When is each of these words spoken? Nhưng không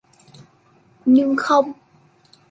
Nhưng 1.05 1.35
không 1.39 1.73